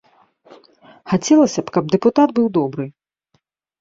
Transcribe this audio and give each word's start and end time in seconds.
Хацелася 1.11 1.59
б, 1.67 1.75
каб 1.75 1.83
дэпутат 1.97 2.29
быў 2.41 2.47
добры. 2.59 2.85